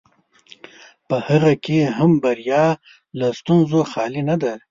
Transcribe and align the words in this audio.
په 1.07 1.15
هغه 1.27 1.53
کې 1.63 1.79
هم 1.97 2.11
بریا 2.23 2.65
له 3.19 3.27
ستونزو 3.39 3.79
خالي 3.91 4.21
نه 4.29 4.35
ده. 4.41 4.53